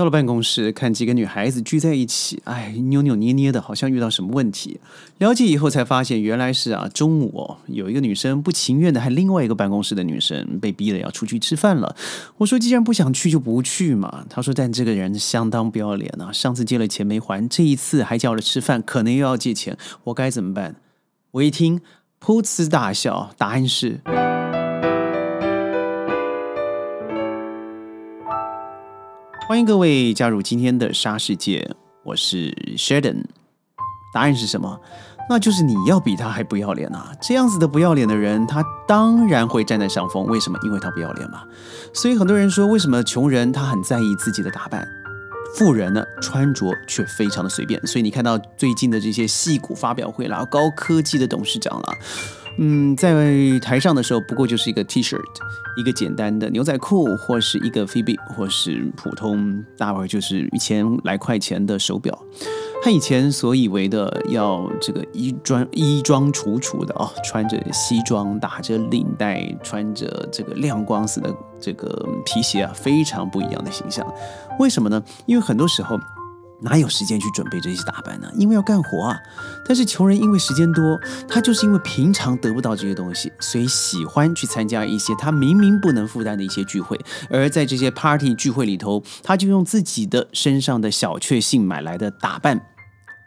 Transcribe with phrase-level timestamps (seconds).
[0.00, 4.80] 到了办公室，看几个女孩子聚在一起，哎，扭扭捏捏的，好像遇到什么问题。
[5.18, 11.94] 了解以后才发现，原来是啊，中午哦，有一个女生不情愿的，还另外一个办公室的女生被逼的要出去吃饭了。
[12.38, 14.24] 我说，既然不想去就不去嘛。
[14.30, 20.76] 他说，但这个人相当不要脸啊，上次借了钱没还，这一次还叫了吃饭，可能又要借钱，我该怎么办？
[21.32, 21.82] 我一听，
[22.18, 24.00] 噗呲大笑，答案是。
[29.50, 31.74] 欢迎各位加入今天的沙世界，
[32.04, 33.24] 我是 Sheldon。
[34.14, 34.80] 答案是什么？
[35.28, 37.12] 那就是你要比他还不要脸啊！
[37.20, 40.24] 这样子的不要脸的人，他当然会站在上风。
[40.26, 40.56] 为什么？
[40.62, 41.42] 因为他不要脸嘛。
[41.92, 44.86] 所以很多人说，为什么穷人他很在意自己的打扮，
[45.56, 47.84] 富人呢穿着却非常的随便？
[47.84, 51.92] 所以你看到最近的这些戏骨发表会啦，高科技的董事长啦。
[52.62, 55.18] 嗯，在台上的时候，不过就是一个 T 恤，
[55.78, 62.22] 一个简单的牛仔裤，或是一个 Phoebe，或是普通大概就是一千来块钱的手表。
[62.82, 74.06] 他以前所以为的要这个衣装衣装楚楚的哦，穿着西装，打着领带，穿着这个亮光似的这个皮鞋啊，非常不一样的形象。
[74.58, 75.02] 为什么呢？
[75.24, 75.98] 因为很多时候。
[76.62, 78.30] 哪有时间去准备这些打扮呢？
[78.34, 79.18] 因为要干活啊。
[79.66, 86.98] 但是穷人因为时间多，他就是因为平常得不到这些东西，所以喜欢去参加一些他明明不能负担的一些聚会。
[87.30, 92.60] 而在这些 party 聚会里头，他就用自己的身上的小确幸买来的打扮，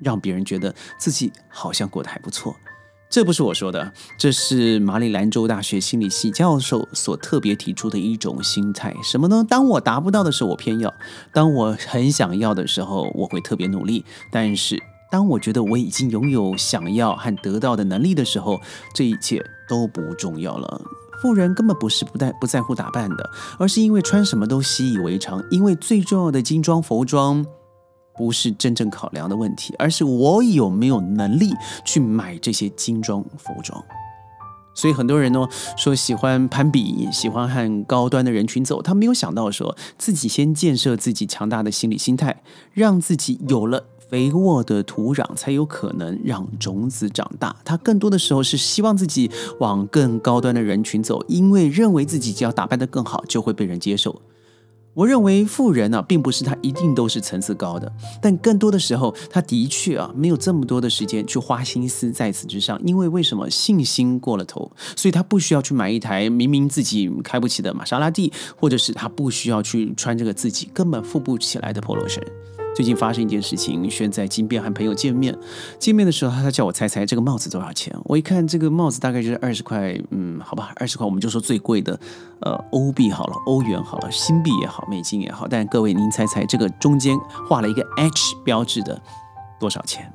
[0.00, 2.56] 让别人觉得自己好像过得还不错。
[3.10, 8.94] 这不是我说的，这是马里兰州大学心理系教授所特别提出的一种心态。
[9.02, 9.44] 什么呢？
[9.48, 10.90] 当我达不到的时候，我偏要；
[11.32, 14.04] 当我很想要的时候，我会特别努力。
[14.30, 14.78] 但是，
[15.10, 18.60] 当我觉得我已经拥有想要和得到的能力的时候，
[18.94, 20.80] 这一切都不重要了。
[21.22, 25.42] 富人根本不是不带不在乎打扮的，而是因为穿什么都习以为常。
[25.50, 27.44] 因为最重要的精装服装。
[28.18, 33.82] 不是真正考量的问题，而是我有没有能力去买这些精装服装。
[34.74, 42.42] 所以很多人呢说喜欢攀比，喜欢和高端的人群走，他没有想到说自己先建设自己强大的心理心态，
[42.72, 47.56] 让自己有了肥沃的土壤，才有可能让种子长大。
[47.64, 54.22] 他更多的时候是希望自己往更高端的人群走，因为认为自己只要打扮得更好，就会被人接受。
[54.98, 62.76] 我认为富人呢，并不是他一定都是层次高的，但更多的时候，他的确啊，没有这么多的时间去花心思在此之上。
[62.84, 72.20] 因为为什么信心过了头，所以他不需要去买一台明明自己开不起的玛莎拉蒂，或者是他不需要去穿这个自己根本付不起来的 polo 衫。
[72.78, 75.36] 最近发生一件事情，轩在金边和朋友见面，
[75.80, 77.92] 见面的时候他叫我猜猜这个帽子多少钱。
[78.04, 81.98] 我一看这个帽子大概就是二十块，嗯，好吧，二十块我们就说最贵的，
[82.42, 85.48] 呃，欧币好了，欧元好了，新币也好，美金也好。
[85.48, 87.18] 但各位您猜猜这个中间
[87.48, 89.02] 画了一个 H 标志的
[89.58, 90.12] 多少钱？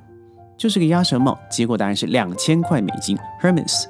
[0.57, 3.88] 就是个鸭舌帽，结果答案是两千块美金，Hermes。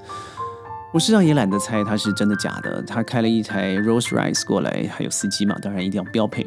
[0.93, 2.79] 我实际上也懒得猜他是真的假的。
[2.83, 6.45] 他开了一台 Rolls Royce 过来，还有司机嘛，当然一定要标配。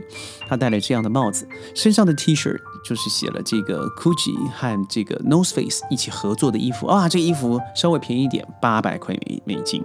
[0.48, 9.82] 他戴了这样的帽子，身上的 T 恤就是写了这个 Gucci 和这个 Nose Face 一起合作的衣服啊，这衣服稍微便宜一点，八百块美美金。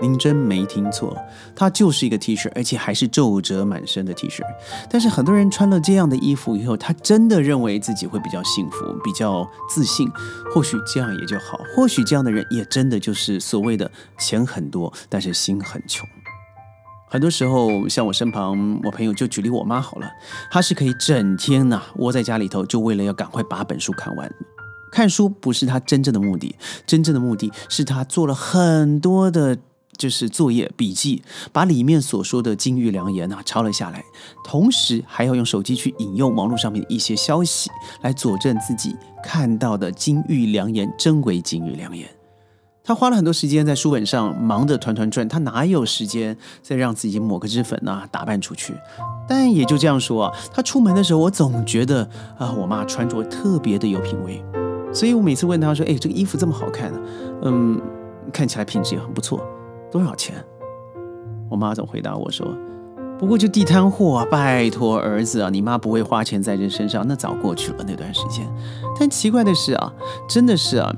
[0.00, 1.16] 您真没听错，
[1.56, 4.42] 它就是一个 T 恤，而且还是皱褶满身的 T 恤。
[4.88, 10.08] 但是很多人穿了这样的衣服以后，他真的认为自己会比较幸福、比较自信。
[10.54, 16.08] 或许这样也就好，或许这样的人也真的就是所谓的钱很多，但是心很穷。
[17.10, 20.08] 很多时候，像我身旁我朋友就举例我妈好了，
[20.50, 24.30] 她是可以整天呐窝在家里头，就为了要赶快把本书看完。
[24.92, 26.54] 看书不是她真正的目的，
[26.86, 29.58] 真正的目的是她做了很多的。
[29.98, 31.22] 就是作业笔记，
[31.52, 34.02] 把里面所说的金玉良言啊抄了下来，
[34.44, 37.68] 同时还要用手机去引用网络上面的一些消息，
[38.02, 42.08] 来佐证自己看到的金玉良言真为金玉良言。
[42.84, 48.72] 他花了很多时间在书本上忙得团团转，他哪有时间再让自己抹个脂粉啊，打扮出去？
[49.28, 52.08] 但也就这样说啊，他出门的时候，我总觉得
[52.38, 54.42] 啊，我妈穿着特别的有品味，
[54.94, 56.98] 所以我每次问他说：“哎，这个衣服这么好看呢？
[57.42, 57.78] 嗯，
[58.32, 59.38] 看起来品质也很不错。”
[59.90, 60.44] 多少钱？
[61.50, 62.46] 我妈总回答我说
[63.18, 68.46] ：“不过就地摊货啊，拜托儿子啊，你妈不会花钱在人身上，那早过去了那段时间。”
[69.00, 69.92] 但奇怪的是啊，
[70.28, 70.94] 真的是啊，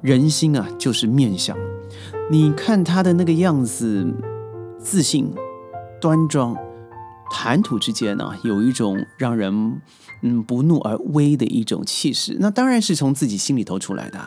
[0.00, 1.56] 人心啊就是面相。
[2.30, 4.12] 你看他的那个样子，
[4.78, 5.32] 自信、
[6.00, 6.56] 端庄，
[7.30, 9.80] 谈吐之间呢，有一种让人
[10.22, 12.36] 嗯不怒而威的一种气势。
[12.40, 14.18] 那当然是从自己心里头出来的。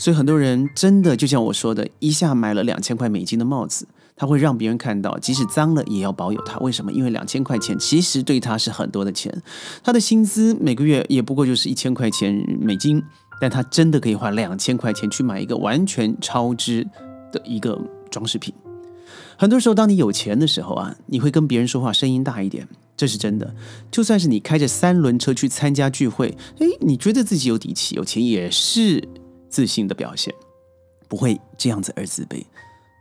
[0.00, 3.86] 所以很多人真的就像我说的，一下买了两千块美金的帽子，
[4.16, 6.58] 他会让别人看到，即使脏了也要保有它。
[6.60, 6.90] 为什么？
[6.90, 9.42] 因为两千块钱其实对他是很多的钱，
[9.84, 13.02] 他的薪资每个月也不过就是一千块钱美金，
[13.38, 16.88] 但他真的可以花两千块钱去买一个完全超支
[17.30, 17.78] 的一个
[18.10, 18.54] 装饰品。
[19.36, 22.66] 很多时候，当你有钱的时候啊，你会跟别人说话声音大一点，
[22.96, 23.54] 这是真的。
[23.90, 29.06] 就算是你开着三轮车去参加聚会，诶，你觉得自己有底气、有钱，也是
[29.50, 30.34] 自信的表现，
[31.08, 32.44] 不会这样子而自卑。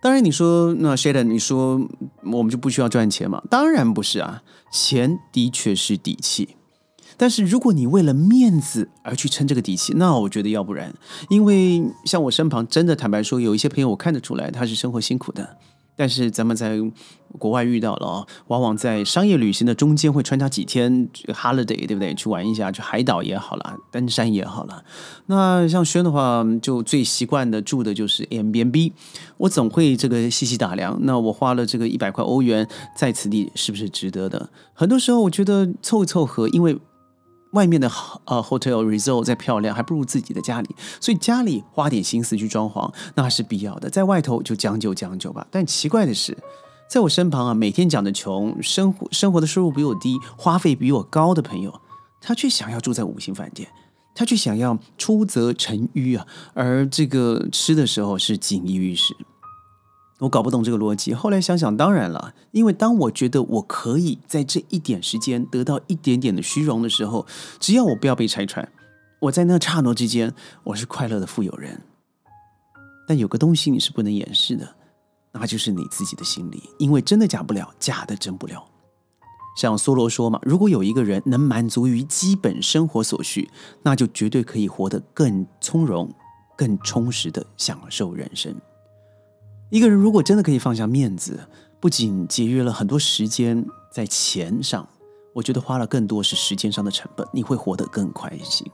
[0.02, 1.80] 当然，你说那 Shaden，你说
[2.24, 3.44] 我们就不需要赚钱嘛？
[3.50, 6.56] 当然不是啊，钱的确是底气。
[7.18, 10.94] 但是如果你为了面子而去撑这个底气，那我觉得要不然。
[11.30, 15.58] 因为像我身旁，真的坦白说，有一些朋友我看得出来他是生活辛苦的。
[16.00, 16.80] 但是咱们在
[17.38, 22.14] 国外遇到了，往往在商业旅行的中间会穿插几天 holiday，对不对？
[22.14, 24.82] 去玩一下，去海岛也好了，登山也好了。
[25.26, 28.94] 那像轩的话，就最习惯的住的就是 M B N B。
[29.36, 32.66] 我总会这个细细打量，那我花了这个一百块欧元
[32.96, 34.50] 在此地，是不是值得的？
[34.74, 36.80] 很多时候我觉得凑一凑合，因为。
[37.52, 37.92] 外面的
[38.26, 40.70] 呃 hotel resort 再漂亮，还不如自己的家里。
[41.02, 43.90] 所以家里花点心思去装潢，那是必要的。
[43.90, 45.48] 在外头就将就将就吧。
[45.50, 46.38] 但奇怪的是，
[46.90, 51.82] 在我身旁啊，每天讲的穷，生活生活的收入比我低，花费比我高的朋友，
[52.22, 53.68] 他却想要住在五星饭店，
[54.14, 59.16] 他却想要出则成淤啊，而这个吃的时候是锦衣玉食。
[60.20, 67.26] 我搞不懂这个逻辑，后来想想，当然了，因为当我觉得我可以在这一点时间得到一点点的虚荣的时候，
[67.58, 68.70] 只要我不要被拆穿，
[69.22, 70.34] 我在那刹那之间，
[70.64, 71.82] 我是快乐的富有人。
[73.08, 74.76] 但有个东西你是不能掩饰的，
[75.32, 78.66] 那就是你自己的心理，因为真的假不了，假的真不了。
[79.58, 83.50] 像梭罗说嘛，如果有一个人能满足于基本生活所需，
[83.84, 86.14] 那就绝对可以活得更从容、
[86.58, 88.54] 更充实的享受人生。
[89.70, 91.40] 一个人如果真的可以放下面子，
[91.80, 94.88] 不仅节约了很多时间在钱上，
[95.34, 98.66] 我觉得花了更多是时间上的成本，你会活得更开心。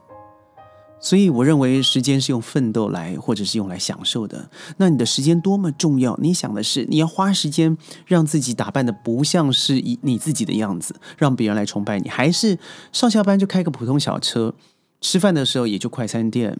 [1.01, 4.50] 所以我认为时间是用奋斗来，或者是用来享受的。
[4.77, 6.18] 那你的时间多么重要？
[6.21, 7.77] 你想的是你要花时间
[8.07, 12.57] 让自己打扮的不像是以你自己的样子，让别人来崇拜你，还是
[12.94, 14.56] 上下班就开个普通小车，
[15.01, 16.57] 吃饭的时候也就快餐店？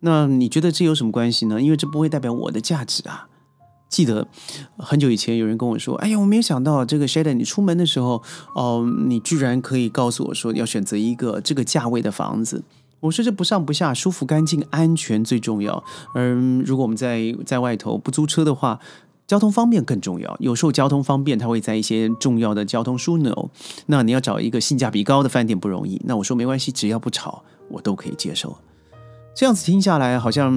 [0.00, 1.60] 那你觉得这有什么关系呢？
[1.60, 3.28] 因为这不会代表我的价值啊。
[3.88, 4.26] 记得
[4.76, 8.22] 很久以前有人跟我说：“哎呀，我没有想到这个 s h a d o n 你出门的时候，
[8.54, 12.62] 哦，你居然可以告诉我说要选择一个这个价位的房子。”
[13.00, 15.84] 我说：“这不上不下，舒服、干净、安全最重要。
[16.14, 18.80] 嗯，如果我们在在外头不租车的话，
[19.26, 20.36] 交通方便更重要。
[20.40, 23.50] 有时候交通方便，它会在一些重要的交通枢纽。
[23.86, 26.00] 那你要找一个性价比高的饭店不容易。
[26.04, 28.58] 那我说没关系，只要不吵，我都可以接受。”
[29.38, 30.50] 这样子听下来，好像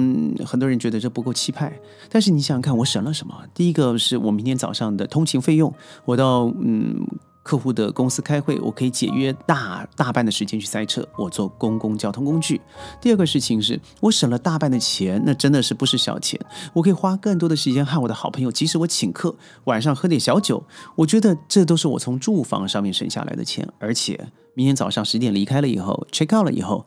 [0.44, 1.72] 很多人觉得这不够气派。
[2.10, 3.32] 但是你想想看，我省了什么？
[3.54, 5.72] 第一个是我明天早上的通勤费用，
[6.04, 7.06] 我到嗯
[7.44, 12.60] 客户的公司开会，我可以节约大大半的时间去塞车，我坐公共交通工具。
[13.00, 16.40] 第二个事情是我省了大半的钱，那真的是不是小钱？
[16.72, 19.32] 我可以花更多的时间和我的好朋友，即使我请客，
[19.66, 20.60] 晚上喝点小酒，
[20.96, 23.68] 我觉得这都是我从住房上面省下来的钱。
[23.78, 26.84] 而且明天早上十点离开了以后，check out 了以后。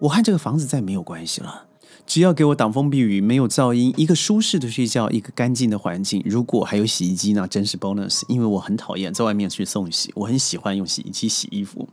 [0.00, 1.66] 我和这个房子再没有关系了，
[2.06, 6.22] 只要给我挡风避雨，没有噪音，一个舒适的睡觉，一个干净的环境。
[6.24, 8.22] 如果还有洗衣机，那真是 bonus。
[8.28, 11.88] 因为我很讨厌在外面去送洗，我很喜欢用洗衣机洗衣服。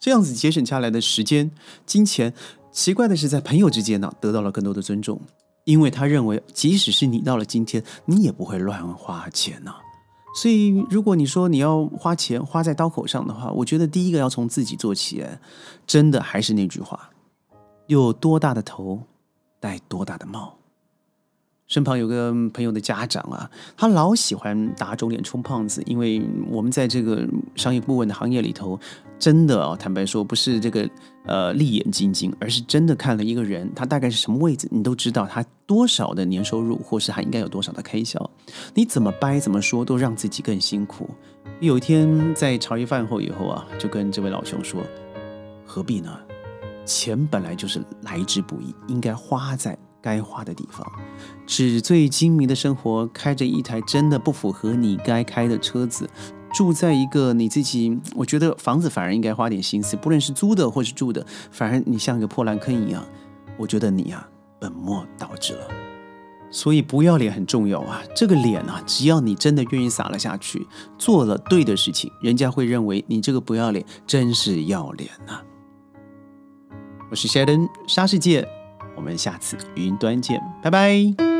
[0.00, 1.52] 这样子节省下来的时间、
[1.86, 2.34] 金钱，
[2.72, 5.20] 奇怪的是在朋友之间呢得到了更多的尊重，
[5.64, 9.76] 因为他认为即使是你到了今天，你也不会乱花钱呐。
[10.34, 15.22] 所以，如果你说你要花钱花在刀口上的话，我觉得第一个要从自己做起。
[15.86, 17.10] 真的还是那句话，
[17.92, 19.02] 有多大的头，
[19.60, 20.58] 戴多大的帽。
[21.68, 28.78] 身旁有个朋友的家长啊，他老喜欢打肿脸充胖子，因为我们在这个商业顾问的行业里头，
[29.18, 30.86] 真的啊，坦白说不是这个
[31.24, 38.30] 呃利眼金睛，而是真的看了一个人，他大概是什么位置，你都知道他多少的年收入，或是他应该有多少的开销，
[38.74, 41.08] 你怎么掰怎么说，都让自己更辛苦。
[41.60, 44.82] 有一天在茶余饭后以后啊，就跟这位老兄说，
[45.64, 46.18] 何必呢？
[46.84, 49.78] 钱本来就是来之不易，应该花在。
[50.04, 50.84] 该花的地方，
[51.46, 56.10] 纸醉金迷的生活，开着一台真的不符合你该开的车子，
[56.52, 63.00] 住在一个你自己，我觉得房子反而应该花点心思，不论是租的或是住的，反而你像个破烂坑一样，
[63.56, 64.26] 我觉得你呀
[64.58, 65.68] 本末倒置了。
[66.50, 70.66] 所以不要脸很重要啊，这个脸啊，只要你真的愿意撒了下去，
[70.98, 75.40] 做了对的事情，人家会认为你这个不要脸真是要脸呐。
[77.12, 78.48] 我是 Sheldon 沙世界。
[78.96, 81.31] 我们下次云端见，拜拜。